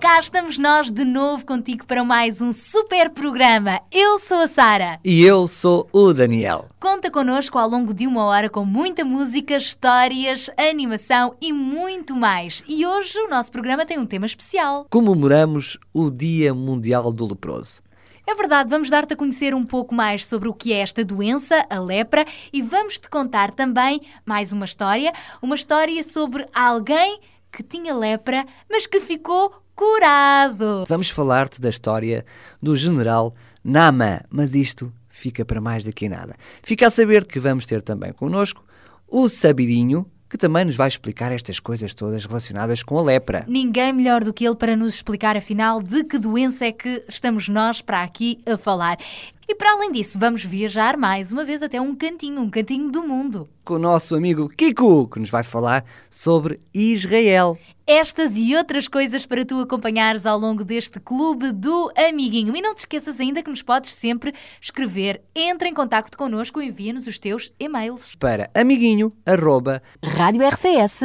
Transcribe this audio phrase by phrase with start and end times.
[0.00, 3.80] Cá estamos nós de novo contigo para mais um super programa.
[3.90, 5.00] Eu sou a Sara.
[5.04, 6.68] E eu sou o Daniel.
[6.78, 12.62] Conta connosco ao longo de uma hora com muita música, histórias, animação e muito mais.
[12.68, 14.86] E hoje o nosso programa tem um tema especial.
[14.90, 17.82] Comemoramos o Dia Mundial do Leproso.
[18.26, 21.66] É verdade, vamos dar-te a conhecer um pouco mais sobre o que é esta doença,
[21.68, 27.20] a lepra, e vamos-te contar também mais uma história, uma história sobre alguém
[27.52, 30.84] que tinha lepra, mas que ficou curado.
[30.88, 32.24] Vamos falar-te da história
[32.62, 36.36] do general Nama, mas isto fica para mais daqui a nada.
[36.62, 38.62] Fica a saber que vamos ter também connosco
[39.08, 43.44] o Sabidinho, que também nos vai explicar estas coisas todas relacionadas com a lepra.
[43.46, 47.48] Ninguém melhor do que ele para nos explicar, afinal, de que doença é que estamos
[47.48, 48.98] nós para aqui a falar.
[49.46, 53.02] E para além disso, vamos viajar mais uma vez até um cantinho, um cantinho do
[53.06, 53.48] mundo.
[53.64, 57.56] Com o nosso amigo Kiko, que nos vai falar sobre Israel.
[57.86, 62.56] Estas e outras coisas para tu acompanhares ao longo deste clube do amiguinho.
[62.56, 65.22] E não te esqueças ainda que nos podes sempre escrever.
[65.34, 68.14] Entra em contato connosco e envia-nos os teus e-mails.
[68.14, 71.02] Para amiguinho, arroba, Rádio amiguinho,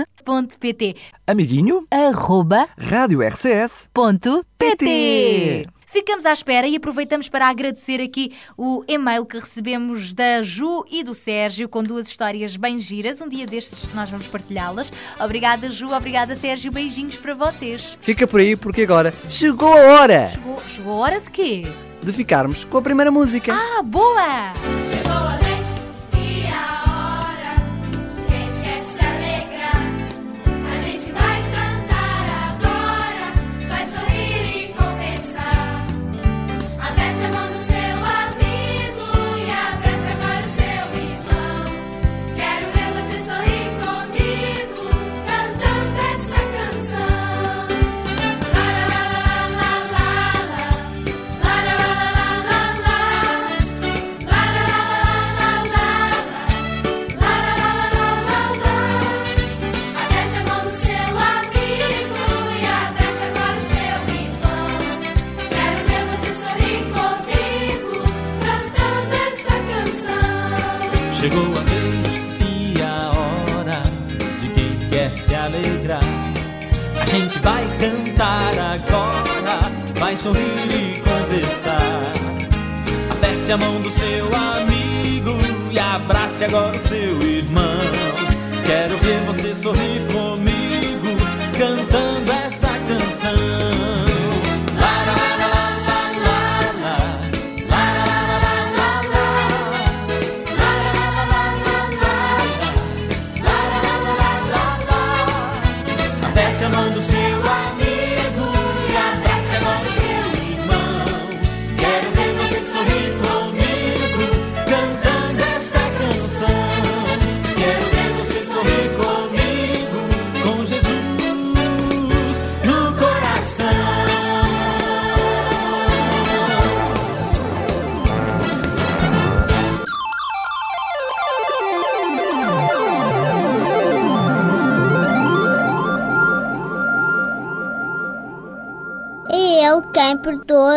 [5.61, 5.78] rádio.
[5.91, 11.03] Ficamos à espera e aproveitamos para agradecer aqui o e-mail que recebemos da Ju e
[11.03, 13.21] do Sérgio com duas histórias bem giras.
[13.21, 14.93] Um dia destes nós vamos partilhá-las.
[15.19, 15.87] Obrigada, Ju.
[15.91, 16.71] Obrigada, Sérgio.
[16.71, 17.97] Beijinhos para vocês.
[18.01, 21.65] Fica por aí porque agora chegou a hora Chegou, chegou a hora de quê?
[22.01, 23.53] de ficarmos com a primeira música.
[23.53, 24.53] Ah, boa!
[24.89, 25.48] Chegou a vez
[77.09, 79.59] gente vai cantar agora,
[79.97, 82.01] vai sorrir e conversar.
[83.09, 85.31] Aperte a mão do seu amigo
[85.71, 87.79] e abrace agora o seu irmão.
[88.65, 91.17] Quero ver você sorrir comigo,
[91.57, 94.08] cantando esta canção.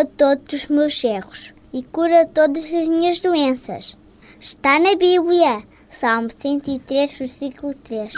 [0.04, 3.96] Todos os meus erros e cura todas as minhas doenças.
[4.38, 8.12] Está na Bíblia, Salmo 103, versículo 3.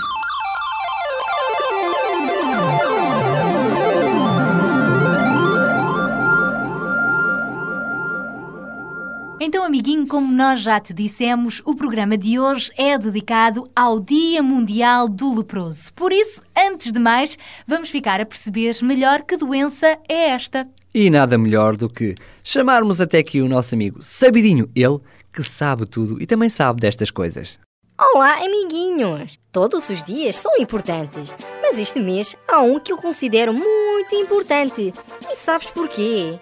[9.46, 14.42] Então, amiguinho, como nós já te dissemos, o programa de hoje é dedicado ao Dia
[14.42, 15.92] Mundial do Leproso.
[15.92, 17.36] Por isso, antes de mais,
[17.66, 20.66] vamos ficar a perceber melhor que doença é esta.
[20.96, 22.14] E nada melhor do que
[22.44, 25.00] chamarmos até aqui o nosso amigo Sabidinho, ele
[25.32, 27.58] que sabe tudo e também sabe destas coisas.
[27.98, 29.36] Olá, amiguinhos!
[29.50, 34.94] Todos os dias são importantes, mas este mês há um que eu considero muito importante.
[35.28, 36.38] E sabes porquê?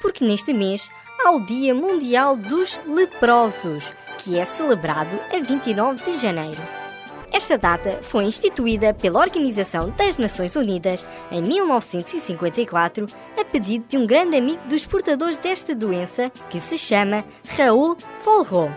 [0.00, 0.88] Porque neste mês
[1.24, 6.85] ao Dia Mundial dos Leprosos, que é celebrado a 29 de janeiro.
[7.32, 13.06] Esta data foi instituída pela Organização das Nações Unidas em 1954
[13.38, 17.24] a pedido de um grande amigo dos portadores desta doença que se chama
[17.56, 18.70] Raul Folro.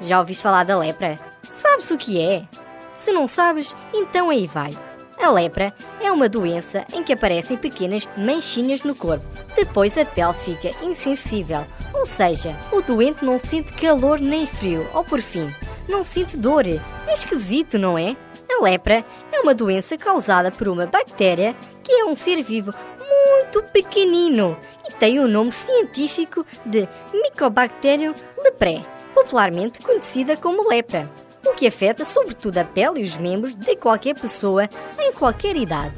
[0.00, 1.18] Já ouviste falar da lepra?
[1.60, 2.44] Sabes o que é?
[2.94, 4.70] Se não sabes, então aí vai.
[5.20, 9.26] A lepra é uma doença em que aparecem pequenas manchinhas no corpo.
[9.56, 15.02] Depois a pele fica insensível, ou seja, o doente não sente calor nem frio, ou
[15.02, 15.48] por fim,
[15.88, 16.66] não sente dor.
[16.66, 18.16] É esquisito, não é?
[18.50, 23.62] A lepra é uma doença causada por uma bactéria que é um ser vivo muito
[23.72, 24.56] pequenino
[24.88, 31.10] e tem o nome científico de Mycobacterium leprae, popularmente conhecida como lepra,
[31.46, 34.68] o que afeta sobretudo a pele e os membros de qualquer pessoa
[34.98, 35.96] em qualquer idade.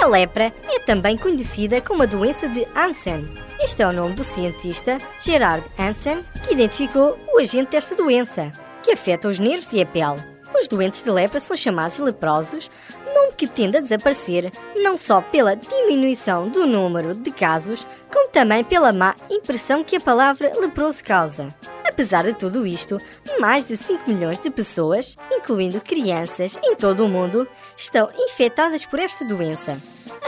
[0.00, 3.26] A lepra é também conhecida como a doença de Hansen.
[3.60, 8.52] Este é o nome do cientista Gerard Hansen que identificou o agente desta doença,
[8.84, 10.22] que afeta os nervos e a pele.
[10.54, 12.70] Os doentes de lepra são chamados leprosos,
[13.12, 18.62] nome que tende a desaparecer não só pela diminuição do número de casos, como também
[18.62, 21.52] pela má impressão que a palavra leproso causa.
[21.86, 22.98] Apesar de tudo isto,
[23.38, 28.98] mais de 5 milhões de pessoas, incluindo crianças em todo o mundo, estão infectadas por
[28.98, 29.76] esta doença.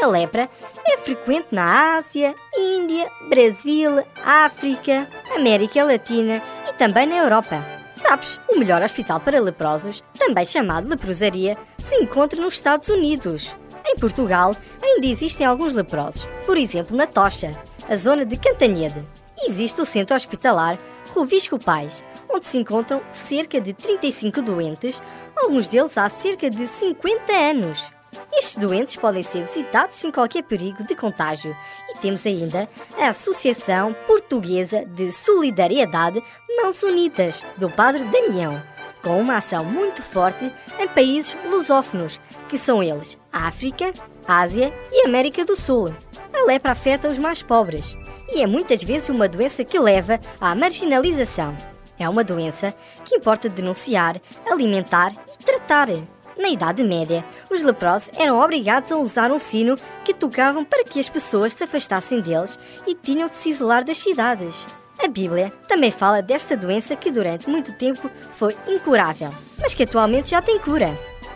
[0.01, 0.49] A lepra
[0.87, 7.76] é frequente na Ásia, Índia, Brasil, África, América Latina e também na Europa.
[8.09, 13.53] Sabes, o melhor hospital para leprosos, também chamado leprosaria, se encontra nos Estados Unidos.
[13.85, 17.51] Em Portugal, ainda existem alguns leprosos, por exemplo na Tocha,
[17.89, 19.05] a zona de Cantanhede.
[19.45, 20.79] Existe o centro hospitalar
[21.13, 25.03] Rovisco Pais, onde se encontram cerca de 35 doentes,
[25.37, 27.96] alguns deles há cerca de 50 anos.
[28.33, 31.57] Estes doentes podem ser visitados sem qualquer perigo de contágio.
[31.89, 32.69] E temos ainda
[32.99, 36.23] a Associação Portuguesa de Solidariedade
[36.63, 38.63] Mãos Unidas, do Padre Damião,
[39.03, 43.93] com uma ação muito forte em países lusófonos, que são eles África,
[44.27, 45.95] Ásia e América do Sul.
[46.33, 47.97] A lepra afeta os mais pobres
[48.33, 51.57] e é muitas vezes uma doença que leva à marginalização.
[51.99, 52.75] É uma doença
[53.05, 54.21] que importa denunciar,
[54.51, 55.89] alimentar e tratar.
[56.39, 61.01] Na Idade Média, os leprosos eram obrigados a usar um sino que tocavam para que
[61.01, 64.67] as pessoas se afastassem deles e tinham de se isolar das cidades.
[64.99, 69.31] A Bíblia também fala desta doença que durante muito tempo foi incurável,
[69.61, 70.93] mas que atualmente já tem cura.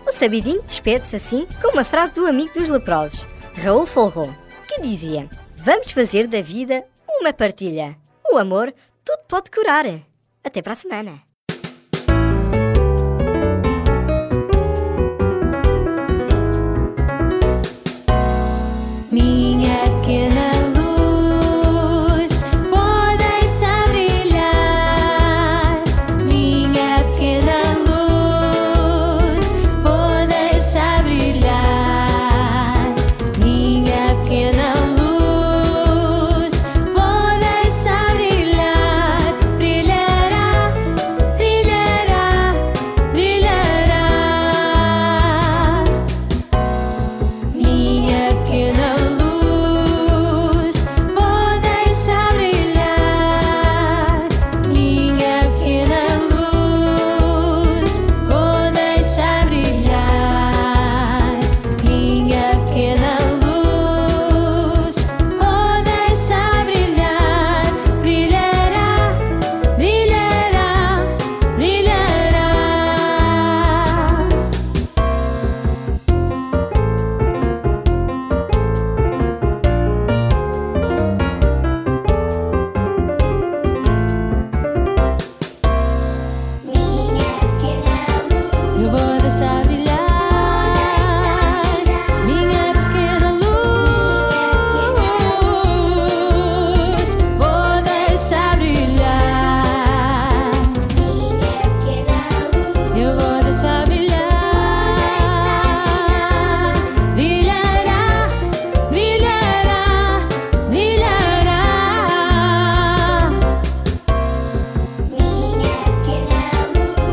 [0.07, 3.27] O Sabidinho despede-se assim com uma frase do amigo dos leprosos,
[3.63, 4.35] Raul Folro,
[4.67, 7.97] que dizia: Vamos fazer da vida uma partilha.
[8.33, 8.73] O amor
[9.05, 9.85] tudo pode curar.
[10.43, 11.30] Até para a semana.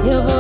[0.08, 0.37] You.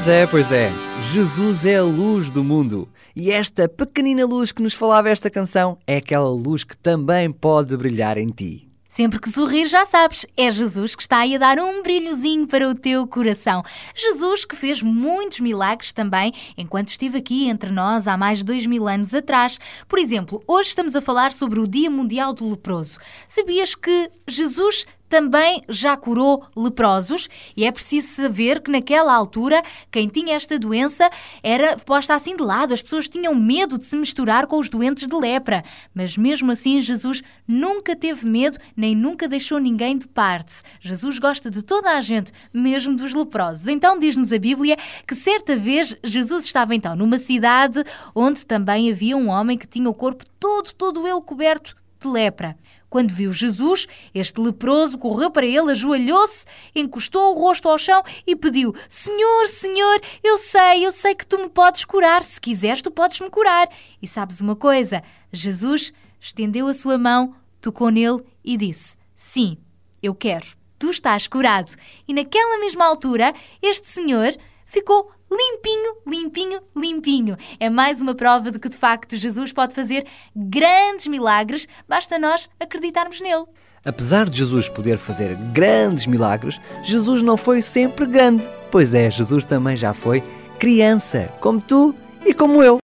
[0.00, 0.72] Pois é, pois é.
[1.12, 2.88] Jesus é a luz do mundo.
[3.14, 7.76] E esta pequenina luz que nos falava esta canção é aquela luz que também pode
[7.76, 8.66] brilhar em ti.
[8.88, 12.66] Sempre que sorrir, já sabes, é Jesus que está aí a dar um brilhozinho para
[12.66, 13.62] o teu coração.
[13.94, 18.64] Jesus que fez muitos milagres também enquanto esteve aqui entre nós há mais de dois
[18.64, 19.58] mil anos atrás.
[19.86, 22.98] Por exemplo, hoje estamos a falar sobre o Dia Mundial do Leproso.
[23.28, 30.08] Sabias que Jesus também já curou leprosos e é preciso saber que naquela altura quem
[30.08, 31.10] tinha esta doença
[31.42, 35.08] era posta assim de lado, as pessoas tinham medo de se misturar com os doentes
[35.08, 40.62] de lepra, mas mesmo assim Jesus nunca teve medo nem nunca deixou ninguém de parte.
[40.80, 43.66] Jesus gosta de toda a gente, mesmo dos leprosos.
[43.66, 44.76] Então diz-nos a Bíblia
[45.06, 47.82] que certa vez Jesus estava então numa cidade
[48.14, 52.56] onde também havia um homem que tinha o corpo todo, todo ele coberto de lepra.
[52.88, 58.34] Quando viu Jesus, este leproso correu para ele, ajoelhou-se, encostou o rosto ao chão e
[58.34, 62.24] pediu: Senhor, Senhor, eu sei, eu sei que tu me podes curar.
[62.24, 63.68] Se quiseres, tu podes me curar.
[64.02, 65.04] E sabes uma coisa?
[65.32, 69.56] Jesus estendeu a sua mão, tocou nele e disse: Sim,
[70.02, 70.46] eu quero.
[70.76, 71.72] Tu estás curado.
[72.08, 74.34] E naquela mesma altura, este senhor
[74.66, 77.36] ficou limpinho, limpinho, limpinho.
[77.58, 82.48] É mais uma prova de que, de facto, Jesus pode fazer grandes milagres, basta nós
[82.58, 83.44] acreditarmos nele.
[83.84, 88.46] Apesar de Jesus poder fazer grandes milagres, Jesus não foi sempre grande.
[88.70, 90.22] Pois é, Jesus também já foi
[90.58, 91.94] criança, como tu
[92.26, 92.78] e como eu.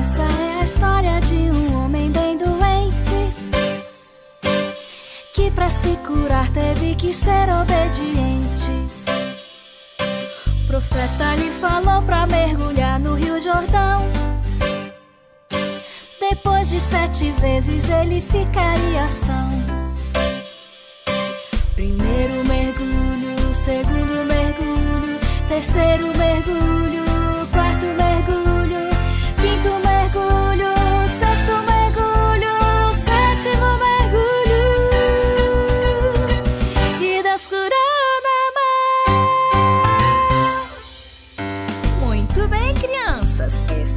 [0.00, 3.12] Essa é a história de um homem bem doente
[5.32, 8.91] que para se curar teve que ser obediente.
[10.88, 14.02] Profeta lhe falou para mergulhar no Rio Jordão.
[16.18, 19.62] Depois de sete vezes ele ficaria são.
[21.74, 27.01] Primeiro mergulho, segundo mergulho, terceiro mergulho,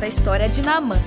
[0.05, 0.97] a história de Naamã.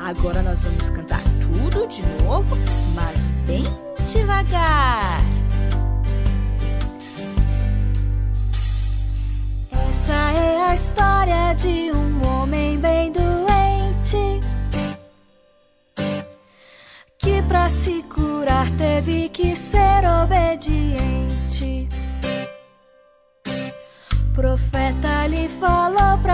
[0.00, 2.56] Agora nós vamos cantar tudo de novo,
[2.94, 3.64] mas bem
[4.10, 5.20] devagar.
[9.90, 14.40] Essa é a história de um homem bem doente
[17.18, 21.90] que para se curar teve que ser obediente.
[24.32, 26.33] Profeta lhe falou para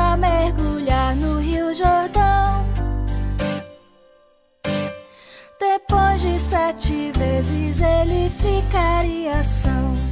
[6.80, 10.09] sete vezes ele ficaria são.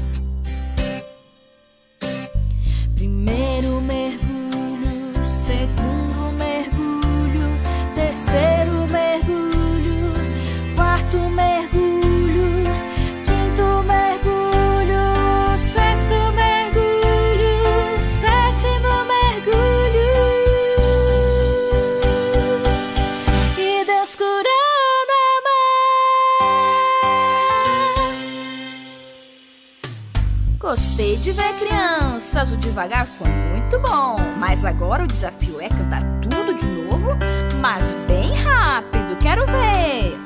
[32.47, 34.16] O devagar foi muito bom.
[34.38, 37.16] Mas agora o desafio é cantar tudo de novo,
[37.61, 39.16] mas bem rápido.
[39.21, 40.16] Quero ver.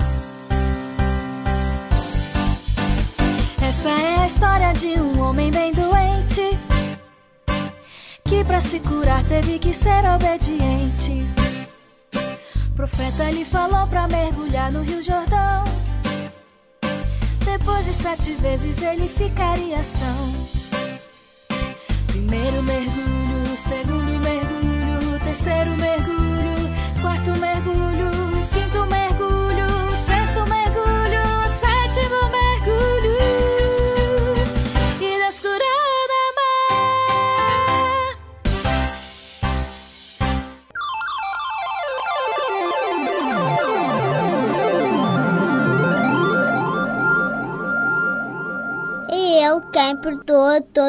[3.67, 6.59] Essa é a história de um homem bem doente
[8.25, 11.27] que para se curar teve que ser obediente.
[12.77, 15.65] Profeta lhe falou para mergulhar no Rio Jordão.
[17.43, 20.62] Depois de sete vezes ele ficaria são.
[22.13, 23.12] Primeiro mergulho,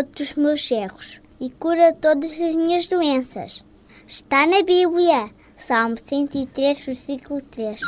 [0.02, 3.64] todos os meus erros e cura todas as minhas doenças.
[4.08, 7.80] Está na Bíblia, Salmo 103, versículo 3.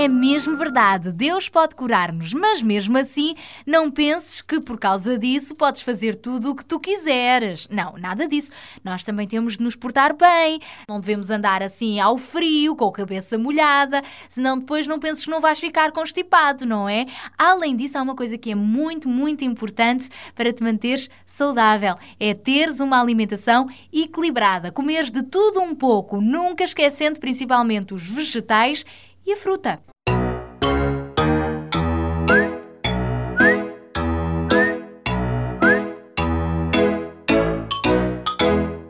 [0.00, 1.12] É mesmo verdade.
[1.12, 3.34] Deus pode curar-nos, mas mesmo assim,
[3.66, 7.68] não penses que por causa disso podes fazer tudo o que tu quiseres.
[7.70, 8.50] Não, nada disso.
[8.82, 10.58] Nós também temos de nos portar bem.
[10.88, 15.30] Não devemos andar assim ao frio, com a cabeça molhada, senão depois não penses que
[15.30, 17.04] não vais ficar constipado, não é?
[17.36, 22.32] Além disso, há uma coisa que é muito, muito importante para te manteres saudável: é
[22.32, 28.84] teres uma alimentação equilibrada, comeres de tudo um pouco, nunca esquecendo principalmente os vegetais
[29.26, 29.80] e a fruta.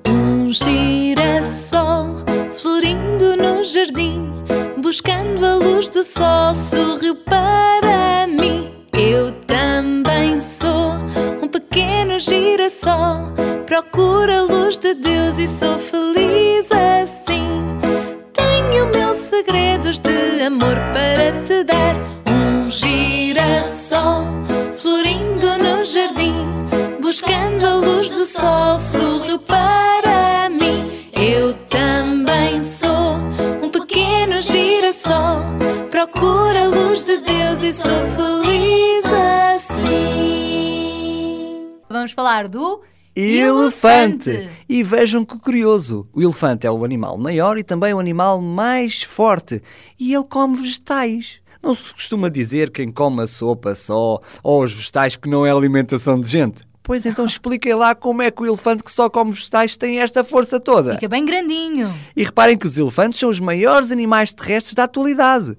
[0.08, 4.30] Um girassol florindo no jardim,
[4.82, 8.86] buscando a luz do sol, sorriu para mim.
[8.92, 10.92] Eu também sou
[11.42, 13.32] um pequeno girassol,
[13.66, 16.49] procuro a luz de Deus e sou feliz
[19.44, 21.96] segredos de amor para te dar.
[22.26, 24.26] Um girassol
[24.74, 26.44] florindo no jardim,
[27.00, 31.08] buscando a luz do sol, sorriu para mim.
[31.12, 33.16] Eu também sou
[33.62, 35.42] um pequeno girassol,
[35.90, 39.06] procuro a luz de Deus e sou feliz
[39.54, 40.60] assim.
[41.88, 42.82] Vamos falar do
[43.20, 44.48] Elefante!
[44.68, 49.02] E vejam que curioso: o elefante é o animal maior e também o animal mais
[49.02, 49.62] forte.
[49.98, 51.40] E ele come vegetais.
[51.62, 55.50] Não se costuma dizer quem come a sopa só ou os vegetais que não é
[55.50, 56.62] alimentação de gente.
[56.82, 60.24] Pois então expliquem lá como é que o elefante que só come vegetais tem esta
[60.24, 60.94] força toda.
[60.94, 61.94] Fica bem grandinho.
[62.16, 65.56] E reparem que os elefantes são os maiores animais terrestres da atualidade.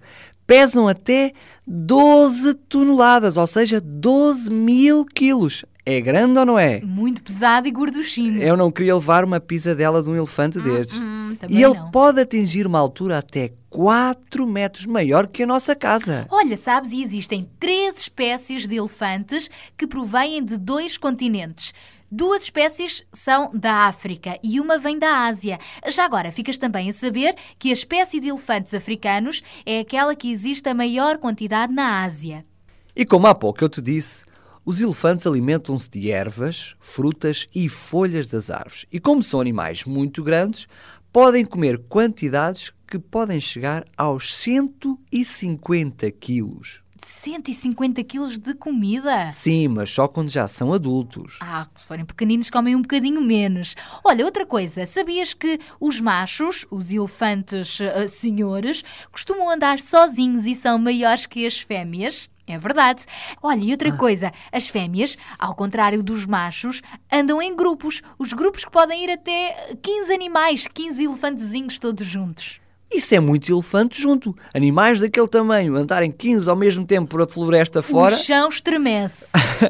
[0.48, 1.32] Pesam até
[1.68, 5.63] 12 toneladas, ou seja, 12 mil quilos.
[5.86, 6.80] É grande ou não é?
[6.82, 8.42] Muito pesado e gorduchinho.
[8.42, 11.00] Eu não queria levar uma pisadela de um elefante destes.
[11.00, 11.90] hum, e ele não.
[11.90, 16.28] pode atingir uma altura até 4 metros maior que a nossa casa.
[16.30, 21.74] Olha, sabes, e existem três espécies de elefantes que provêm de dois continentes.
[22.13, 25.58] Duas espécies são da África e uma vem da Ásia.
[25.88, 30.30] Já agora, ficas também a saber que a espécie de elefantes africanos é aquela que
[30.30, 32.46] existe a maior quantidade na Ásia.
[32.94, 34.26] E como há pouco eu te disse,
[34.63, 38.86] os elefantes alimentam-se de ervas, frutas e folhas das árvores.
[38.91, 40.67] E como são animais muito grandes,
[41.12, 46.84] podem comer quantidades que podem chegar aos 150 quilos.
[47.04, 49.32] 150 quilos de comida.
[49.32, 51.39] Sim, mas só quando já são adultos.
[51.41, 53.76] Ah, se forem pequeninos, comem um bocadinho menos.
[54.04, 60.56] Olha, outra coisa, sabias que os machos, os elefantes ah, senhores, costumam andar sozinhos e
[60.56, 62.30] são maiores que as fêmeas?
[62.47, 63.06] É verdade.
[63.41, 68.01] Olha, e outra coisa, as fêmeas, ao contrário dos machos, andam em grupos.
[68.17, 72.60] Os grupos que podem ir até 15 animais, 15 elefantezinhos todos juntos.
[72.91, 74.36] Isso é muito elefante junto.
[74.54, 78.15] Animais daquele tamanho andarem 15 ao mesmo tempo por a floresta fora.
[78.15, 79.25] O chão estremece.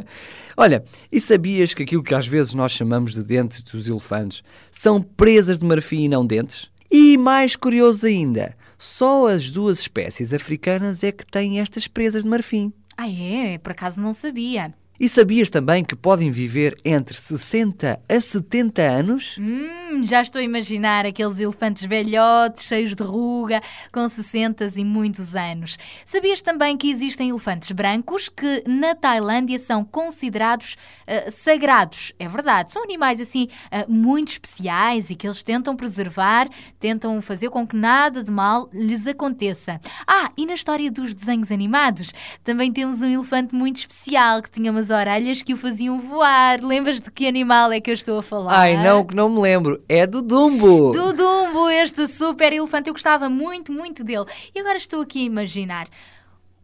[0.58, 5.02] Olha, e sabias que aquilo que às vezes nós chamamos de dentes dos elefantes são
[5.02, 6.70] presas de marfim e não dentes?
[6.90, 12.30] E mais curioso ainda, só as duas espécies africanas é que têm estas presas de
[12.30, 12.74] marfim.
[12.98, 13.60] Ah, é?
[13.60, 14.74] Por acaso não sabia.
[15.02, 19.36] E sabias também que podem viver entre 60 a 70 anos?
[19.40, 25.36] Hum, já estou a imaginar aqueles elefantes velhotes, cheios de ruga, com 60 e muitos
[25.36, 25.76] anos.
[26.06, 32.14] Sabias também que existem elefantes brancos que na Tailândia são considerados ah, sagrados?
[32.20, 36.48] É verdade, são animais assim ah, muito especiais e que eles tentam preservar,
[36.80, 39.82] tentam fazer com que nada de mal lhes aconteça.
[40.06, 44.70] Ah, e na história dos desenhos animados, também temos um elefante muito especial que tinha
[44.70, 46.62] umas orelhas que o faziam voar.
[46.62, 48.54] Lembras de que animal é que eu estou a falar?
[48.54, 49.84] Ai, não, que não me lembro.
[49.90, 50.92] É do Dumbo.
[50.92, 52.90] Do Dumbo, este super elefante.
[52.90, 54.26] Eu gostava muito, muito dele.
[54.54, 55.88] E agora estou aqui a imaginar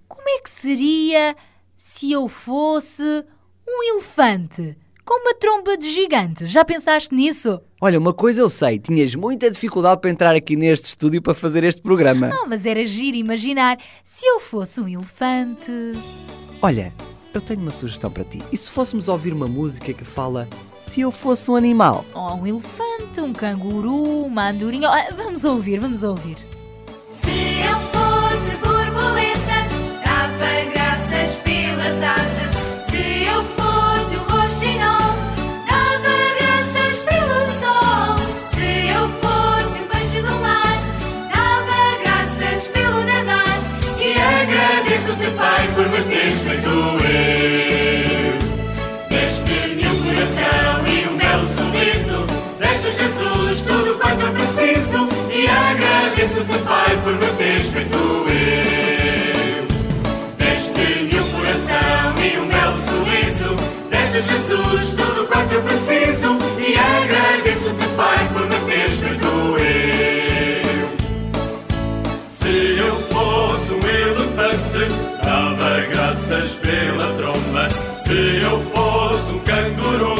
[0.07, 1.35] como é que seria
[1.75, 3.25] se eu fosse
[3.67, 6.45] um elefante com uma tromba de gigante.
[6.45, 7.61] Já pensaste nisso?
[7.79, 11.63] Olha, uma coisa eu sei, tinhas muita dificuldade para entrar aqui neste estúdio para fazer
[11.63, 12.27] este programa.
[12.27, 15.71] Não, mas era giro imaginar se eu fosse um elefante.
[16.61, 16.91] Olha,
[17.33, 18.41] eu tenho uma sugestão para ti.
[18.51, 20.47] E se fôssemos ouvir uma música que fala
[20.81, 22.05] se eu fosse um animal?
[22.13, 24.89] Ou um elefante, um canguru, uma andorinha.
[25.15, 26.37] Vamos ouvir, vamos ouvir.
[52.87, 59.67] Agradeço, Jesus, tudo quanto eu preciso e agradeço-te, Pai, por me teres feito eu.
[60.37, 63.55] Deste-me um coração e o meu sorriso.
[63.89, 69.27] Deste, Jesus, tudo quanto eu preciso e agradeço-te, Pai, por me teres feito
[69.59, 70.87] eu.
[72.29, 74.87] Se eu fosse um elefante,
[75.21, 77.67] dava graças pela tromba.
[77.97, 80.16] Se eu fosse um canguru,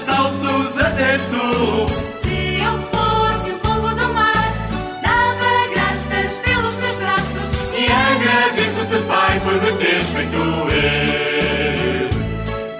[0.00, 1.86] saltos até tu.
[2.22, 4.50] Se eu fosse um pombo do mar,
[5.02, 7.50] dava graças pelos meus braços.
[7.76, 12.08] E agradeço-te, Pai, por me teres feito eu.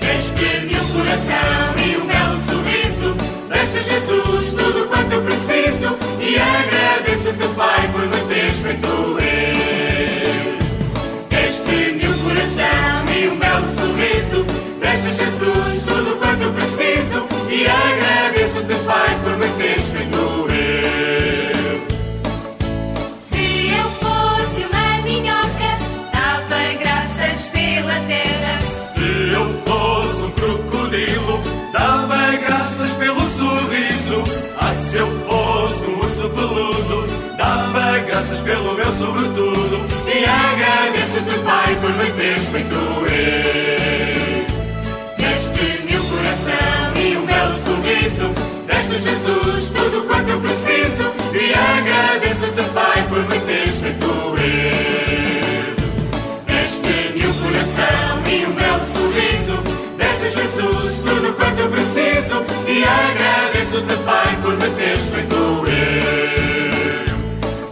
[0.01, 3.15] Deste-me o coração e um belo sorriso.
[3.49, 5.97] Deste Jesus tudo quanto eu preciso.
[6.21, 9.21] E agradeço-te, Pai, por me teres feito eu.
[11.29, 11.90] Deste-me
[15.41, 17.27] Jesus tudo quanto preciso.
[17.49, 21.81] E agradeço-te, Pai, por me teres feito eu.
[23.27, 25.79] Se eu fosse uma minhoca,
[26.13, 28.59] dava graças pela terra.
[28.93, 31.41] Se eu fosse um crocodilo,
[31.73, 34.23] dava graças pelo sorriso.
[34.59, 37.07] Ah, se eu fosse um urso peludo,
[37.39, 39.87] dava graças pelo meu sobretudo.
[40.07, 44.20] E agradeço-te, Pai, por me teres feito eu.
[45.41, 48.29] Deste-me o coração e um belo sorriso.
[48.67, 51.11] Deste Jesus tudo quanto eu preciso.
[51.33, 54.37] E agradeço-te, Pai, por me teres feito eu.
[56.45, 59.63] Deste-me o coração e um belo sorriso.
[59.97, 62.45] Deste Jesus tudo quanto eu preciso.
[62.69, 65.65] E agradeço-te, Pai, por me teres feito eu.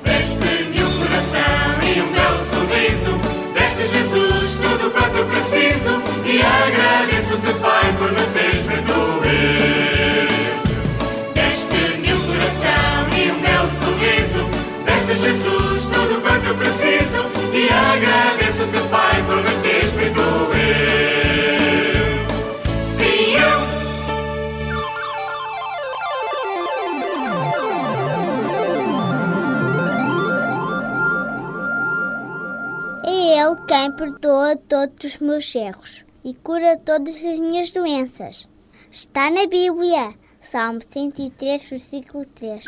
[0.05, 0.58] Deste-me
[3.79, 6.03] Deste Jesus tudo quanto eu preciso.
[6.27, 9.23] E agradeço-te, Pai, por me teres feito eu.
[11.33, 14.45] Deste-me o coração e um belo sorriso.
[14.85, 17.25] Deste Jesus tudo quanto eu preciso.
[17.53, 21.18] E agradeço-te, Pai, por me teres feito eu.
[33.49, 38.47] Ele quem perdoa todos os meus erros e cura todas as minhas doenças.
[38.91, 42.63] Está na Bíblia, Salmo 103, versículo 3.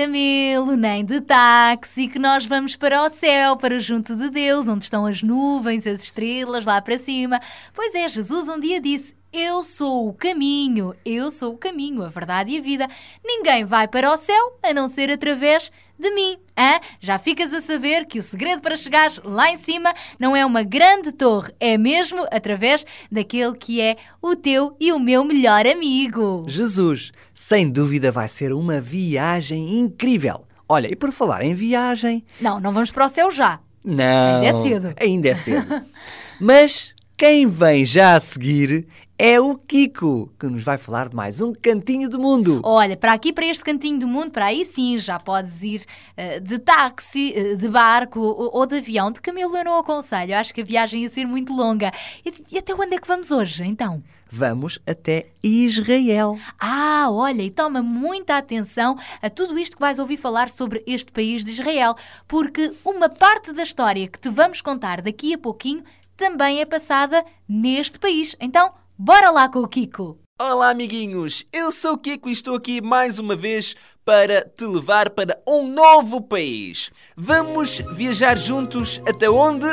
[0.00, 4.84] Camelo, nem de táxi que nós vamos para o céu, para junto de Deus, onde
[4.84, 7.38] estão as nuvens, as estrelas lá para cima.
[7.74, 12.08] Pois é, Jesus um dia disse: eu sou o caminho, eu sou o caminho, a
[12.08, 12.88] verdade e a vida.
[13.22, 16.36] Ninguém vai para o céu a não ser através de mim.
[16.58, 16.80] Hã?
[17.00, 20.62] Já ficas a saber que o segredo para chegares lá em cima não é uma
[20.62, 26.44] grande torre, é mesmo através daquele que é o teu e o meu melhor amigo.
[26.48, 30.44] Jesus, sem dúvida vai ser uma viagem incrível.
[30.68, 33.60] Olha, e por falar em viagem, Não, não vamos para o céu já.
[33.84, 34.36] não.
[34.40, 34.94] Ainda é cedo.
[35.00, 35.82] Ainda é cedo.
[36.40, 38.86] Mas quem vem já a seguir
[39.22, 42.62] é o Kiko, que nos vai falar de mais um cantinho do mundo.
[42.64, 45.84] Olha, para aqui, para este cantinho do mundo, para aí sim, já podes ir
[46.16, 49.12] eh, de táxi, eh, de barco ou, ou de avião.
[49.12, 51.92] De camelo eu não aconselho, eu acho que a viagem ia ser muito longa.
[52.24, 54.02] E, e até onde é que vamos hoje, então?
[54.30, 56.38] Vamos até Israel.
[56.58, 61.12] Ah, olha, e toma muita atenção a tudo isto que vais ouvir falar sobre este
[61.12, 61.94] país de Israel,
[62.26, 65.84] porque uma parte da história que te vamos contar daqui a pouquinho
[66.16, 68.34] também é passada neste país.
[68.40, 70.18] Então, bora lá com o Kiko!
[70.38, 71.46] Olá, amiguinhos!
[71.50, 75.66] Eu sou o Kiko e estou aqui mais uma vez para te levar para um
[75.66, 76.92] novo país.
[77.16, 79.66] Vamos viajar juntos até onde?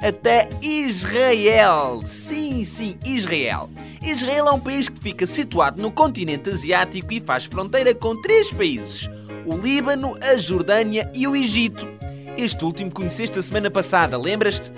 [0.00, 2.00] Até Israel.
[2.06, 3.68] Sim, sim, Israel.
[4.02, 8.50] Israel é um país que fica situado no continente asiático e faz fronteira com três
[8.50, 9.06] países:
[9.44, 11.86] o Líbano, a Jordânia e o Egito.
[12.38, 14.72] Este último conheceste a semana passada, lembras-te?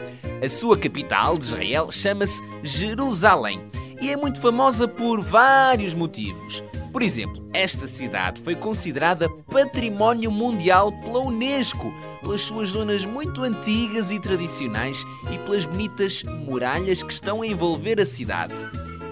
[0.44, 3.62] A sua capital de Israel chama-se Jerusalém
[4.00, 6.62] e é muito famosa por vários motivos.
[6.92, 14.12] Por exemplo, esta cidade foi considerada Património Mundial pela Unesco, pelas suas zonas muito antigas
[14.12, 18.54] e tradicionais e pelas bonitas muralhas que estão a envolver a cidade.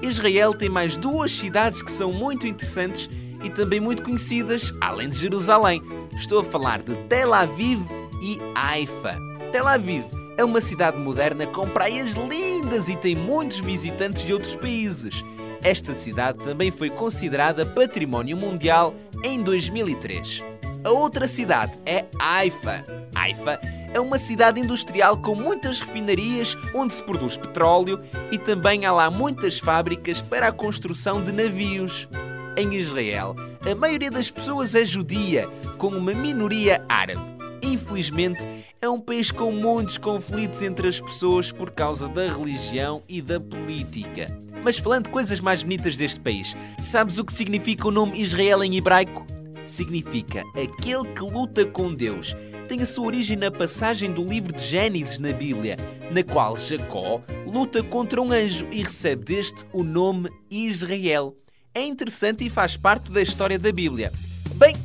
[0.00, 3.10] Israel tem mais duas cidades que são muito interessantes
[3.42, 5.82] e também muito conhecidas, além de Jerusalém.
[6.16, 7.80] Estou a falar de Tel Aviv
[8.22, 9.18] e Haifa.
[9.50, 10.04] Tel Aviv
[10.42, 15.22] é uma cidade moderna com praias lindas e tem muitos visitantes de outros países.
[15.62, 18.92] Esta cidade também foi considerada Património Mundial
[19.24, 20.42] em 2003.
[20.82, 22.84] A outra cidade é Haifa.
[23.14, 23.60] Haifa
[23.94, 28.00] é uma cidade industrial com muitas refinarias onde se produz petróleo
[28.32, 32.08] e também há lá muitas fábricas para a construção de navios.
[32.56, 37.41] Em Israel, a maioria das pessoas é judia, com uma minoria árabe.
[37.62, 38.46] Infelizmente,
[38.80, 43.38] é um país com muitos conflitos entre as pessoas por causa da religião e da
[43.38, 44.26] política.
[44.64, 48.64] Mas falando de coisas mais bonitas deste país, sabes o que significa o nome Israel
[48.64, 49.24] em hebraico?
[49.64, 52.34] Significa aquele que luta com Deus.
[52.68, 55.76] Tem a sua origem na passagem do livro de Gênesis na Bíblia,
[56.10, 61.36] na qual Jacó luta contra um anjo e recebe deste o nome Israel.
[61.74, 64.12] É interessante e faz parte da história da Bíblia.
[64.56, 64.76] Bem,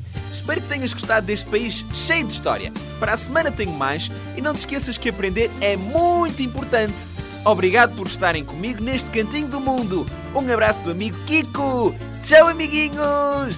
[0.47, 2.71] espero que tenhas gostado deste país cheio de história.
[3.01, 6.95] Para a semana tenho mais e não te esqueças que aprender é muito importante.
[7.43, 10.05] Obrigado por estarem comigo neste cantinho do mundo.
[10.33, 11.93] Um abraço do amigo Kiko.
[12.23, 13.57] Tchau, amiguinhos!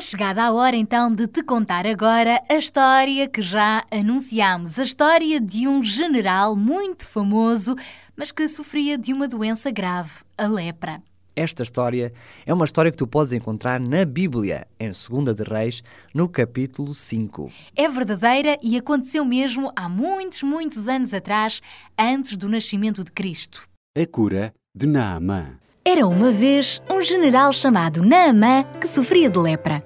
[0.00, 4.78] chegada a hora então de te contar agora a história que já anunciámos.
[4.78, 7.74] A história de um general muito famoso,
[8.16, 11.02] mas que sofria de uma doença grave, a lepra.
[11.34, 12.12] Esta história
[12.46, 15.82] é uma história que tu podes encontrar na Bíblia, em 2 de Reis,
[16.14, 17.52] no capítulo 5.
[17.76, 21.60] É verdadeira e aconteceu mesmo há muitos, muitos anos atrás,
[21.98, 23.68] antes do nascimento de Cristo.
[23.96, 25.58] A cura de Naamã.
[25.88, 29.84] Era uma vez um general chamado Naamã que sofria de lepra.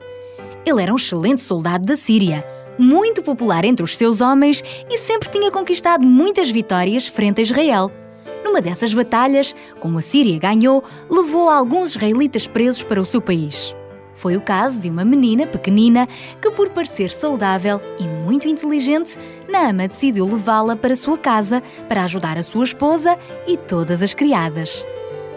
[0.64, 2.42] Ele era um excelente soldado da Síria,
[2.78, 7.92] muito popular entre os seus homens e sempre tinha conquistado muitas vitórias frente a Israel.
[8.42, 13.76] Numa dessas batalhas, como a Síria ganhou, levou alguns israelitas presos para o seu país.
[14.14, 16.08] Foi o caso de uma menina pequenina
[16.40, 19.18] que, por parecer saudável e muito inteligente,
[19.50, 24.82] Naama decidiu levá-la para sua casa para ajudar a sua esposa e todas as criadas.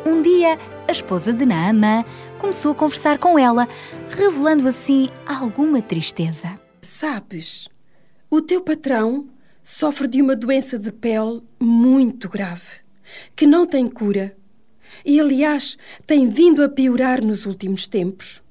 [0.06, 2.04] Um dia, a esposa de Naamã
[2.38, 3.68] começou a conversar com ela,
[4.10, 6.60] revelando assim alguma tristeza.
[6.82, 7.70] Sabes,
[8.30, 9.30] o teu patrão
[9.63, 12.82] sofre de uma doença de pele muito grave,
[13.34, 14.36] que não tem cura
[15.06, 18.44] e, aliás, tem vindo a piorar nos últimos tempos.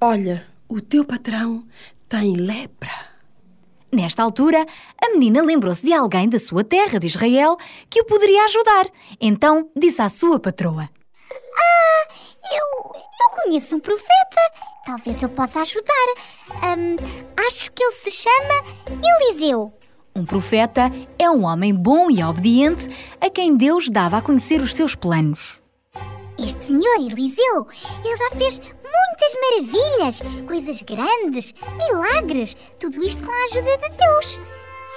[0.00, 1.66] Olha, o teu patrão
[2.08, 3.15] tem lepra.
[3.92, 4.66] Nesta altura,
[5.02, 7.56] a menina lembrou-se de alguém da sua terra de Israel
[7.88, 8.86] que o poderia ajudar.
[9.20, 10.88] Então disse à sua patroa:
[11.56, 12.08] Ah,
[12.52, 14.06] eu, eu conheço um profeta.
[14.84, 16.14] Talvez ele possa ajudar.
[16.62, 16.96] Ahm,
[17.46, 18.98] acho que ele se chama
[19.30, 19.72] Eliseu.
[20.14, 22.88] Um profeta é um homem bom e obediente
[23.20, 25.65] a quem Deus dava a conhecer os seus planos.
[26.38, 27.66] Este senhor Eliseu,
[28.04, 34.40] ele já fez muitas maravilhas, coisas grandes, milagres, tudo isto com a ajuda de Deus.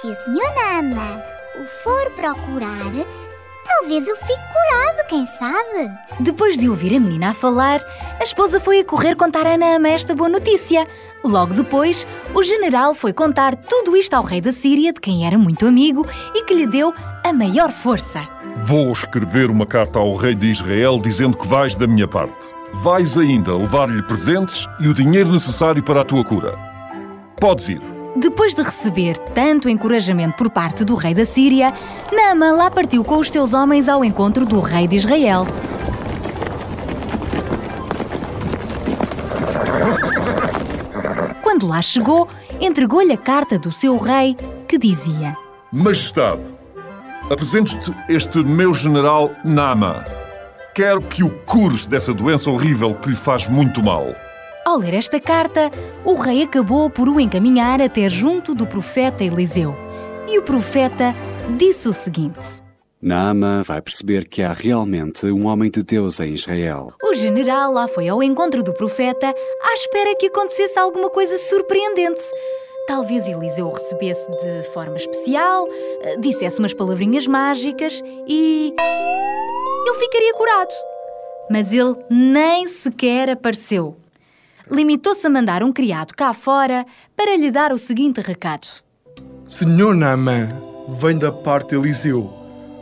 [0.00, 1.24] Se a senhora ama
[1.58, 2.92] o for procurar,
[3.80, 5.90] talvez ele fique curado, quem sabe?
[6.20, 7.80] Depois de ouvir a menina a falar,
[8.20, 10.84] a esposa foi a correr contar a Naamã esta boa notícia.
[11.24, 15.38] Logo depois, o general foi contar tudo isto ao rei da Síria, de quem era
[15.38, 16.92] muito amigo e que lhe deu
[17.24, 18.28] a maior força.
[18.64, 22.48] Vou escrever uma carta ao rei de Israel dizendo que vais da minha parte.
[22.82, 26.54] Vais ainda levar-lhe presentes e o dinheiro necessário para a tua cura.
[27.40, 27.99] Podes ir.
[28.16, 31.72] Depois de receber tanto encorajamento por parte do rei da Síria,
[32.12, 35.46] Naamã lá partiu com os seus homens ao encontro do rei de Israel.
[41.42, 42.28] Quando lá chegou,
[42.60, 44.36] entregou-lhe a carta do seu rei
[44.66, 45.32] que dizia:
[45.70, 46.42] Majestade,
[47.30, 50.04] apresento-te este meu general Nama.
[50.74, 54.14] Quero que o cures dessa doença horrível que lhe faz muito mal.
[54.64, 55.70] Ao ler esta carta,
[56.04, 59.74] o rei acabou por o encaminhar até junto do profeta Eliseu.
[60.28, 61.14] E o profeta
[61.56, 62.62] disse o seguinte:
[63.02, 66.92] Naamã vai perceber que há realmente um homem de Deus em Israel.
[67.02, 72.20] O general lá foi ao encontro do profeta à espera que acontecesse alguma coisa surpreendente.
[72.86, 75.66] Talvez Eliseu o recebesse de forma especial,
[76.18, 78.74] dissesse umas palavrinhas mágicas e.
[79.86, 80.74] ele ficaria curado.
[81.50, 83.96] Mas ele nem sequer apareceu.
[84.70, 88.68] Limitou-se a mandar um criado cá fora para lhe dar o seguinte recado:
[89.44, 90.48] Senhor Naamã,
[90.88, 92.32] vem da parte de Eliseu.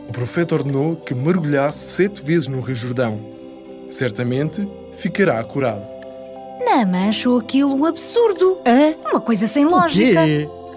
[0.07, 3.19] O profeta ordenou que mergulhasse sete vezes no Rio Jordão.
[3.89, 4.67] Certamente
[4.97, 5.81] ficará curado.
[6.63, 8.59] Naamã achou aquilo um absurdo.
[9.09, 10.21] Uma coisa sem lógica.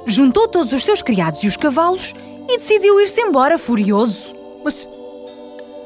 [0.07, 2.15] Juntou todos os seus criados e os cavalos
[2.49, 4.35] e decidiu ir-se embora furioso.
[4.65, 4.89] Mas,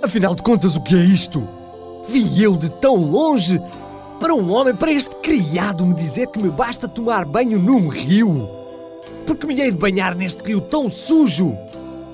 [0.02, 1.46] afinal de contas, o que é isto?
[2.08, 3.60] Vi eu de tão longe
[4.18, 8.48] para um homem, para este criado me dizer que me basta tomar banho num rio.
[9.26, 11.56] Porque me hei de banhar neste rio tão sujo.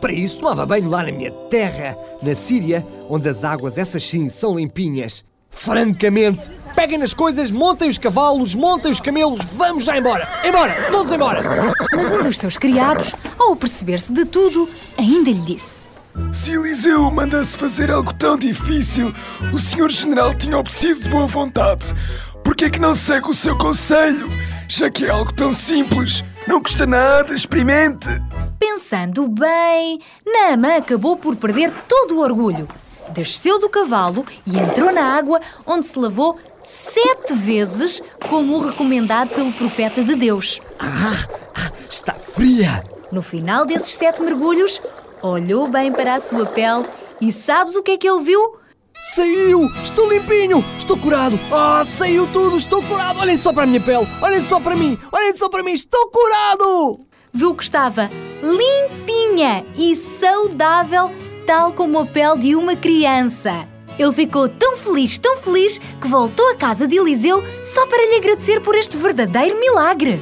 [0.00, 4.28] Para isso tomava banho lá na minha terra, na Síria, onde as águas, essas sim,
[4.28, 5.24] são limpinhas.
[5.48, 10.26] Francamente, peguem nas coisas, montem os cavalos, montem os camelos, vamos já embora!
[10.44, 10.90] Embora!
[10.90, 11.42] Todos embora!
[11.94, 15.81] Mas um dos seus criados, ao perceber-se de tudo, ainda lhe disse:
[16.32, 19.12] Se Eliseu mandasse fazer algo tão difícil,
[19.52, 21.92] o senhor general tinha obedecido de boa vontade.
[22.44, 24.28] Por que é que não segue o seu conselho?
[24.68, 28.08] Já que é algo tão simples, não custa nada, experimente.
[28.58, 32.68] Pensando bem, Naamã acabou por perder todo o orgulho.
[33.10, 39.30] Desceu do cavalo e entrou na água, onde se lavou sete vezes, como o recomendado
[39.30, 40.60] pelo profeta de Deus.
[41.90, 42.84] Está fria!
[43.10, 44.80] No final desses sete mergulhos,
[45.22, 46.86] olhou bem para a sua pele
[47.20, 48.56] e sabes o que é que ele viu?
[49.14, 49.70] Saiu!
[49.82, 50.64] Estou limpinho!
[50.78, 51.38] Estou curado!
[51.50, 52.56] Ah, saiu tudo!
[52.56, 53.20] Estou curado!
[53.20, 54.06] Olhem só para a minha pele!
[54.20, 54.98] Olhem só para mim!
[55.10, 55.72] Olhem só para mim!
[55.72, 57.00] Estou curado!
[57.32, 58.10] Viu que estava
[58.42, 61.10] limpinha e saudável,
[61.46, 63.66] tal como a pele de uma criança.
[63.98, 68.16] Ele ficou tão feliz, tão feliz, que voltou à casa de Eliseu só para lhe
[68.16, 70.20] agradecer por este verdadeiro milagre.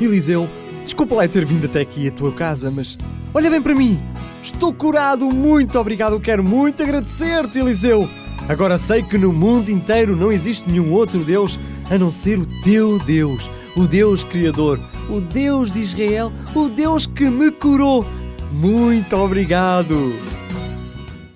[0.00, 0.48] Eliseu,
[0.82, 2.98] desculpa lá ter vindo até aqui à tua casa, mas
[3.32, 4.00] olha bem para mim.
[4.42, 6.18] Estou curado, muito obrigado.
[6.20, 8.08] Quero muito agradecer-te, Eliseu.
[8.48, 11.58] Agora sei que no mundo inteiro não existe nenhum outro Deus
[11.90, 17.06] a não ser o teu Deus, o Deus Criador, o Deus de Israel, o Deus
[17.06, 18.04] que me curou.
[18.52, 20.12] Muito obrigado.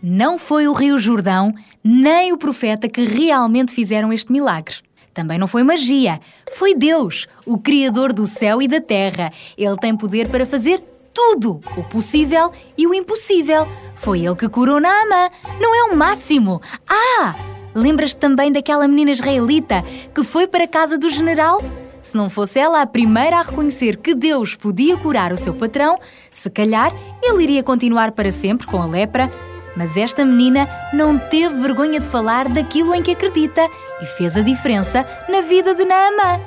[0.02, 4.85] Não foi o Rio Jordão nem o profeta que realmente fizeram este milagre.
[5.16, 6.20] Também não foi magia,
[6.52, 9.30] foi Deus, o Criador do céu e da terra.
[9.56, 10.78] Ele tem poder para fazer
[11.14, 13.66] tudo, o possível e o impossível.
[13.94, 16.60] Foi ele que curou Naamã, não é o máximo.
[16.86, 17.34] Ah!
[17.74, 19.82] Lembras-te também daquela menina israelita
[20.14, 21.62] que foi para a casa do general?
[22.02, 25.98] Se não fosse ela a primeira a reconhecer que Deus podia curar o seu patrão,
[26.30, 26.92] se calhar
[27.22, 29.32] ele iria continuar para sempre com a lepra.
[29.76, 33.68] Mas esta menina não teve vergonha de falar daquilo em que acredita
[34.00, 36.40] e fez a diferença na vida de Naamã.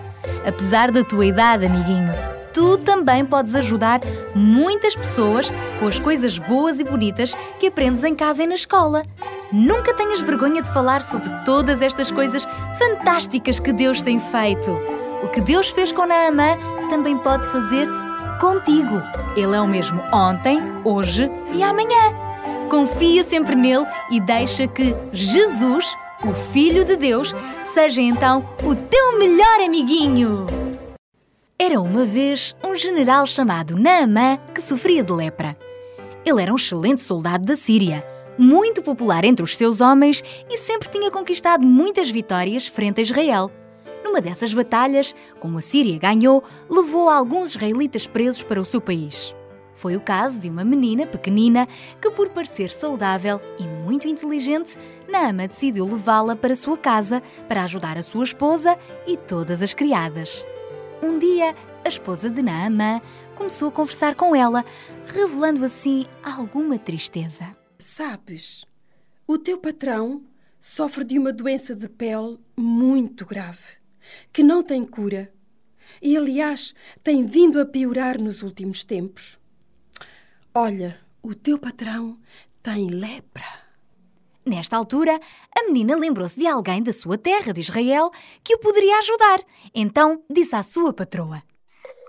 [0.45, 2.13] Apesar da tua idade, amiguinho,
[2.53, 4.01] tu também podes ajudar
[4.33, 9.03] muitas pessoas com as coisas boas e bonitas que aprendes em casa e na escola.
[9.51, 14.71] Nunca tenhas vergonha de falar sobre todas estas coisas fantásticas que Deus tem feito.
[15.23, 16.57] O que Deus fez com Naamã
[16.89, 17.87] também pode fazer
[18.39, 19.01] contigo.
[19.35, 22.28] Ele é o mesmo ontem, hoje e amanhã.
[22.69, 25.85] Confia sempre nele e deixa que Jesus,
[26.23, 27.33] o Filho de Deus,
[27.73, 30.45] seja então o teu melhor amiguinho.
[31.57, 35.57] Era uma vez um general chamado Naamã que sofria de lepra.
[36.23, 38.05] Ele era um excelente soldado da Síria,
[38.37, 43.51] muito popular entre os seus homens e sempre tinha conquistado muitas vitórias frente a Israel.
[44.03, 49.33] Numa dessas batalhas, como a Síria ganhou, levou alguns israelitas presos para o seu país.
[49.79, 51.65] Foi o caso de uma menina pequenina
[52.01, 54.77] que, por parecer saudável e muito inteligente,
[55.07, 58.77] Naama decidiu levá-la para sua casa para ajudar a sua esposa
[59.07, 60.43] e todas as criadas.
[61.01, 61.55] Um dia,
[61.85, 62.99] a esposa de Naamã
[63.35, 64.65] começou a conversar com ela,
[65.05, 67.55] revelando assim alguma tristeza.
[67.77, 68.65] Sabes,
[69.25, 70.25] o teu patrão
[70.59, 73.79] sofre de uma doença de pele muito grave,
[74.33, 75.31] que não tem cura
[76.01, 79.38] e, aliás, tem vindo a piorar nos últimos tempos.
[80.53, 82.17] Olha, o teu patrão
[82.63, 83.45] tem lepra.
[84.43, 85.19] Nesta altura,
[85.55, 88.09] a menina lembrou-se de alguém da sua terra, de Israel,
[88.43, 89.41] que o poderia ajudar.
[89.75, 91.43] Então disse à sua patroa: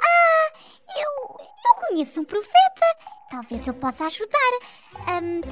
[0.03, 0.53] Ah,
[0.97, 2.87] eu, eu conheço um profeta.
[3.31, 4.59] Talvez ele possa ajudar.
[5.23, 5.43] Hum,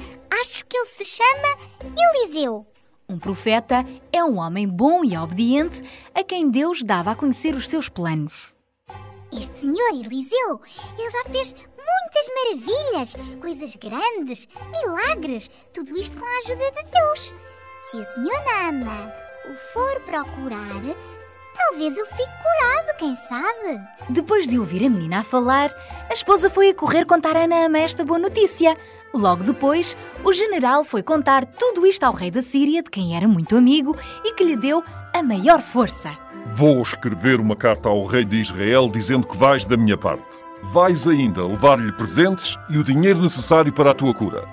[0.41, 2.65] acho que ele se chama Eliseu.
[3.07, 5.81] Um profeta é um homem bom e obediente
[6.13, 8.48] a quem Deus dava a conhecer os seus planos.
[9.31, 10.61] Este senhor Eliseu,
[10.97, 17.35] ele já fez muitas maravilhas, coisas grandes, milagres, tudo isto com a ajuda de Deus.
[17.89, 19.13] Se o senhor Nama
[19.49, 20.81] o for procurar,
[21.69, 23.79] talvez ele fique curado, quem sabe?
[24.09, 25.71] Depois de ouvir a menina a falar,
[26.09, 28.75] a esposa foi a correr contar a Naamã esta boa notícia.
[29.13, 33.27] Logo depois, o general foi contar tudo isto ao rei da Síria, de quem era
[33.27, 33.95] muito amigo
[34.25, 36.17] e que lhe deu a maior força.
[36.55, 40.25] Vou escrever uma carta ao rei de Israel dizendo que vais da minha parte.
[40.71, 44.47] Vais ainda levar-lhe presentes e o dinheiro necessário para a tua cura.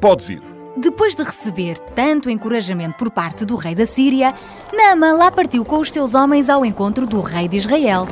[0.00, 0.59] Podes ir.
[0.80, 4.34] Depois de receber tanto encorajamento por parte do rei da Síria,
[4.72, 8.08] Naamã lá partiu com os seus homens ao encontro do rei de Israel.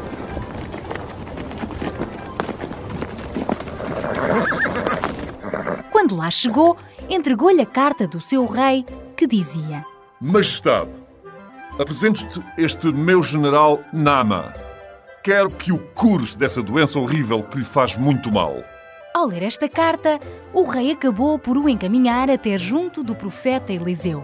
[5.91, 6.77] Quando lá chegou,
[7.09, 8.85] entregou-lhe a carta do seu rei
[9.17, 9.83] que dizia:
[10.21, 10.93] Majestade,
[11.79, 14.53] apresento-te este meu general Nama.
[15.25, 18.63] Quero que o cures dessa doença horrível que lhe faz muito mal.
[19.19, 20.21] Ao ler esta carta,
[20.55, 24.23] o rei acabou por o encaminhar até junto do profeta Eliseu.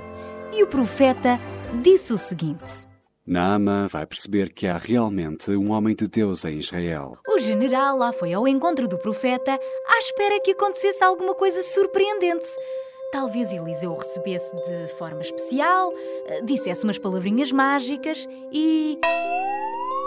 [0.53, 1.37] E o profeta
[1.83, 2.87] disse o seguinte:
[3.27, 7.19] Naama vai perceber que há realmente um homem de Deus em Israel.
[7.27, 12.47] O general lá foi ao encontro do profeta à espera que acontecesse alguma coisa surpreendente.
[13.11, 15.93] Talvez Eliseu o recebesse de forma especial,
[16.45, 18.97] dissesse umas palavrinhas mágicas e.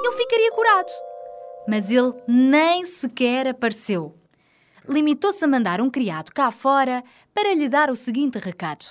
[0.06, 0.94] ele ficaria curado.
[1.68, 4.16] Mas ele nem sequer apareceu.
[4.88, 8.86] Limitou-se a mandar um criado cá fora para lhe dar o seguinte recado: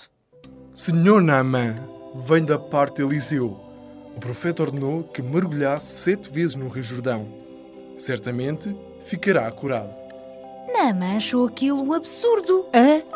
[0.73, 1.75] Senhor Naamã,
[2.15, 3.59] vem da parte de Eliseu.
[4.17, 7.27] O profeta ordenou que mergulhasse sete vezes no Rio Jordão.
[7.99, 8.75] Certamente
[9.07, 9.91] ficará curado.
[10.73, 12.67] Naamã achou aquilo um absurdo.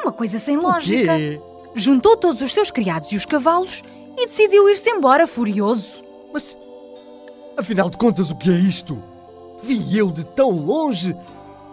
[0.03, 1.17] Uma coisa sem lógica.
[1.17, 1.41] quê?
[1.75, 3.83] Juntou todos os seus criados e os cavalos
[4.17, 6.03] e decidiu ir-se embora furioso.
[7.57, 9.03] Afinal de contas, o que é isto?
[9.63, 11.15] Vi eu de tão longe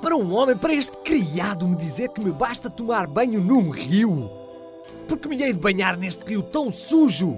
[0.01, 4.29] para um homem, para este criado me dizer que me basta tomar banho num rio?
[5.07, 7.37] Porque me hei de banhar neste rio tão sujo?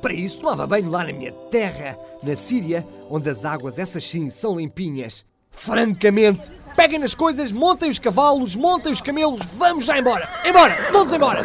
[0.00, 4.30] Para isso tomava banho lá na minha terra, na Síria, onde as águas essas sim
[4.30, 5.24] são limpinhas.
[5.50, 10.28] Francamente, peguem nas coisas, montem os cavalos, montem os camelos, vamos já embora!
[10.44, 10.90] Embora!
[10.90, 11.44] Todos embora!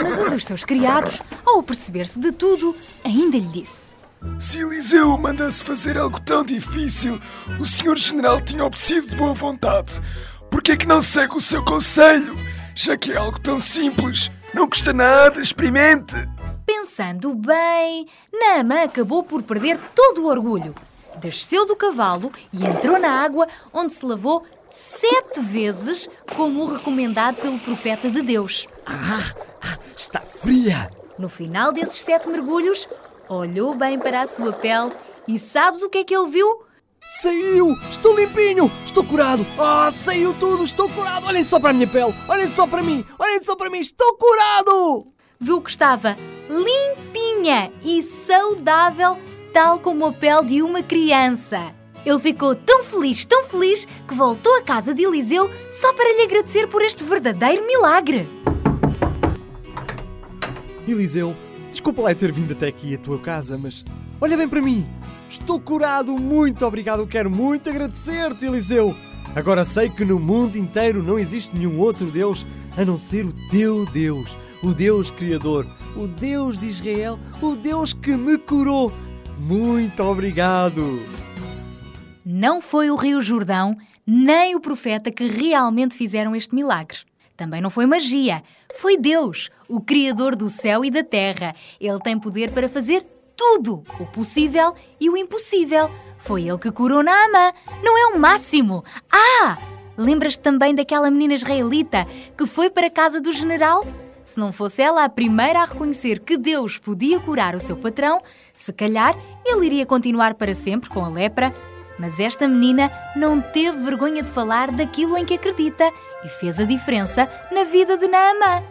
[0.00, 3.87] Mas um dos seus criados, ao perceber-se de tudo, ainda lhe disse:
[4.38, 7.20] Se Eliseu mandasse fazer algo tão difícil,
[7.60, 10.00] o senhor general tinha obedecido de boa vontade.
[10.50, 12.36] Por que é que não segue o seu conselho?
[12.74, 16.14] Já que é algo tão simples, não custa nada, experimente.
[16.64, 20.74] Pensando bem, Naamã acabou por perder todo o orgulho.
[21.16, 27.36] Desceu do cavalo e entrou na água, onde se lavou sete vezes, como o recomendado
[27.36, 28.68] pelo profeta de Deus.
[29.96, 30.90] Está fria!
[31.18, 32.88] No final desses sete mergulhos,
[33.28, 34.92] olhou bem para a sua pele
[35.26, 36.62] e sabes o que é que ele viu?
[37.20, 37.74] Saiu!
[37.90, 38.70] Estou limpinho!
[38.84, 39.46] Estou curado!
[39.58, 40.64] Ah, saiu tudo!
[40.64, 41.26] Estou curado!
[41.26, 42.14] Olhem só para a minha pele!
[42.28, 43.04] Olhem só para mim!
[43.18, 43.80] Olhem só para mim!
[43.80, 45.06] Estou curado!
[45.38, 46.16] Viu que estava
[46.48, 49.18] limpinha e saudável,
[49.52, 51.74] tal como a pele de uma criança.
[52.04, 56.22] Ele ficou tão feliz, tão feliz, que voltou à casa de Eliseu só para lhe
[56.22, 58.28] agradecer por este verdadeiro milagre.
[60.86, 61.36] Eliseu,
[61.78, 63.84] desculpa lá ter vindo até aqui à tua casa, mas
[64.20, 64.84] olha bem para mim.
[65.30, 67.06] Estou curado, muito obrigado.
[67.06, 68.96] Quero muito agradecer-te, Eliseu.
[69.32, 72.44] Agora sei que no mundo inteiro não existe nenhum outro Deus
[72.76, 77.92] a não ser o teu Deus, o Deus Criador, o Deus de Israel, o Deus
[77.92, 78.92] que me curou.
[79.38, 81.00] Muito obrigado.
[82.26, 86.98] Não foi o Rio Jordão nem o profeta que realmente fizeram este milagre.
[87.38, 88.42] Também não foi magia.
[88.80, 91.52] Foi Deus, o Criador do céu e da terra.
[91.80, 95.88] Ele tem poder para fazer tudo, o possível e o impossível.
[96.18, 97.52] Foi ele que curou Naamã.
[97.80, 98.84] Não é o máximo.
[99.12, 99.56] Ah!
[99.96, 103.86] Lembras-te também daquela menina israelita que foi para a casa do general?
[104.24, 108.20] Se não fosse ela a primeira a reconhecer que Deus podia curar o seu patrão,
[108.52, 111.54] se calhar ele iria continuar para sempre com a lepra.
[111.98, 115.92] Mas esta menina não teve vergonha de falar daquilo em que acredita
[116.24, 118.62] e fez a diferença na vida de Naamã.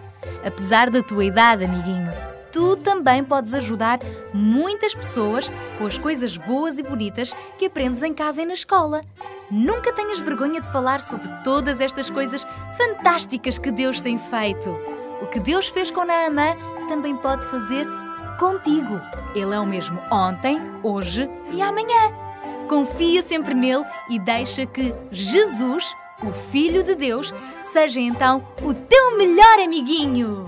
[0.45, 2.11] Apesar da tua idade, amiguinho,
[2.51, 3.99] tu também podes ajudar
[4.33, 9.01] muitas pessoas com as coisas boas e bonitas que aprendes em casa e na escola.
[9.49, 12.45] Nunca tenhas vergonha de falar sobre todas estas coisas
[12.77, 14.69] fantásticas que Deus tem feito.
[15.21, 16.55] O que Deus fez com Naamã
[16.89, 17.87] também pode fazer
[18.39, 19.01] contigo.
[19.35, 22.11] Ele é o mesmo ontem, hoje e amanhã.
[22.67, 27.33] Confia sempre nele e deixa que Jesus, o Filho de Deus,
[27.71, 30.45] seja então o teu melhor amiguinho.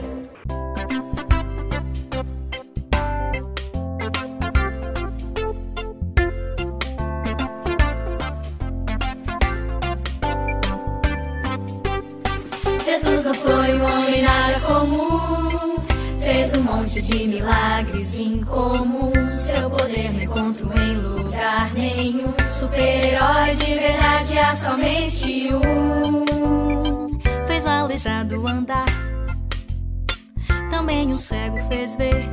[16.59, 19.41] Um monte de milagres incomuns.
[19.41, 22.33] Seu poder não encontro em lugar nenhum.
[22.51, 27.19] Super-herói de verdade há somente um.
[27.47, 28.85] Fez o aleijado andar,
[30.69, 32.29] também um cego fez ver.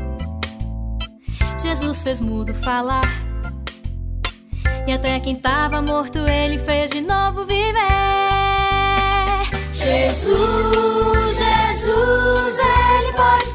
[1.59, 3.09] Jesus fez mudo falar,
[4.87, 8.27] e até quem tava morto ele fez de novo viver.
[9.73, 13.55] Jesus, Jesus, Ele pode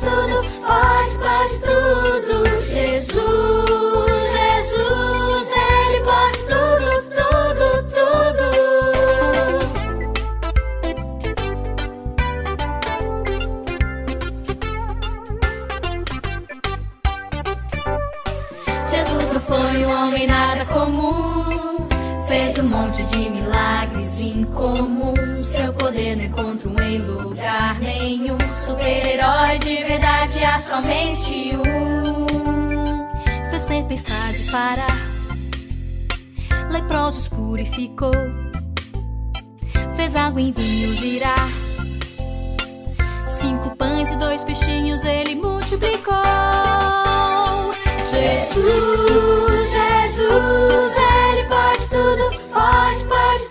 [0.72, 2.36] pode, pode tudo.
[2.58, 8.48] Jesus, Jesus, Ele pode tudo, tudo, tudo.
[18.90, 21.88] Jesus não foi um homem nada comum.
[22.28, 25.01] Fez um monte de milagres incomuns.
[26.32, 28.38] Encontro em lugar nenhum.
[28.66, 32.26] Super-herói de verdade há somente um.
[33.50, 34.98] Fez tempestade parar,
[36.72, 38.14] leprosos purificou.
[39.98, 41.50] Fez água em vinho virar.
[43.28, 46.16] Cinco pães e dois peixinhos ele multiplicou.
[48.10, 53.51] Jesus, Jesus, Ele pode tudo, pode, pode tudo.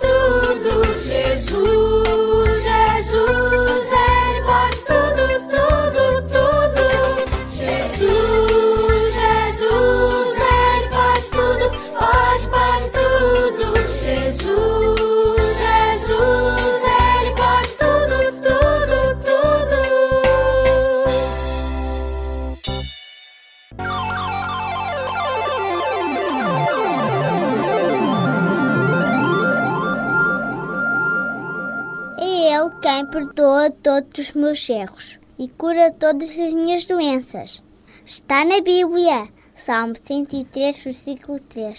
[34.50, 37.62] Meus erros e cura todas as minhas doenças.
[38.04, 41.78] Está na Bíblia, Salmo 103, versículo 3.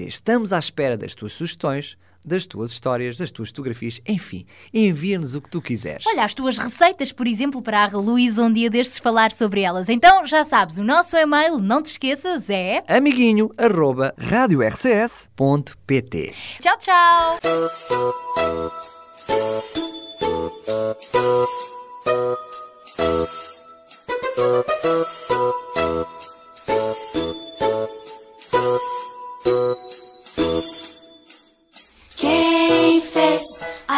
[0.00, 1.96] Estamos à espera das tuas sugestões,
[2.28, 6.06] das tuas histórias, das tuas fotografias, enfim, envia-nos o que tu quiseres.
[6.06, 9.88] Olha, as tuas receitas, por exemplo, para a Luísa um dia destes falar sobre elas.
[9.88, 12.84] Então, já sabes, o nosso e-mail, não te esqueças, é...
[12.86, 15.28] Amiguinho, arroba, radiorcs.pt.
[16.60, 17.38] Tchau, tchau!
[25.28, 25.67] Quem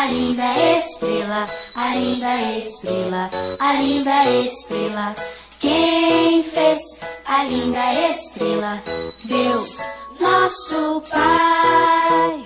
[0.00, 5.14] a linda estrela, a linda estrela, a linda estrela?
[5.58, 6.80] Quem fez
[7.26, 8.82] a linda estrela?
[9.24, 9.78] Deus,
[10.18, 12.44] nosso Pai.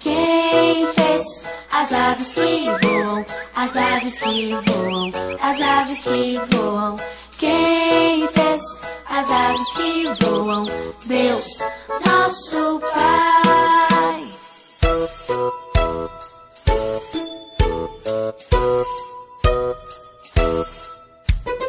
[0.00, 6.96] Quem fez as aves que voam, as aves que voam, as aves que voam?
[7.36, 8.62] Quem fez
[9.10, 10.66] as aves que voam?
[11.04, 11.58] Deus,
[12.06, 13.43] nosso Pai.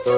[0.06, 0.14] Quem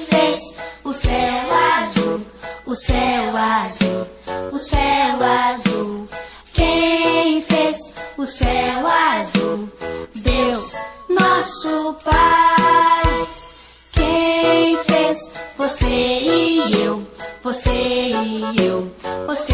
[0.00, 2.20] fez o céu azul,
[2.64, 4.06] o céu azul,
[4.52, 6.08] o céu azul?
[6.52, 9.68] Quem fez o céu azul?
[10.14, 10.76] Deus,
[11.08, 13.26] nosso Pai.
[13.90, 17.04] Quem fez você e eu,
[17.42, 18.88] você e eu,
[19.26, 19.53] você